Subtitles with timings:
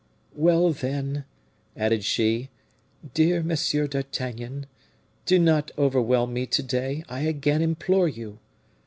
[0.33, 1.25] "Well, then,"
[1.77, 2.49] added she,
[3.13, 4.65] "dear Monsieur d'Artagnan,
[5.27, 8.39] do not overwhelm me to day, I again implore you!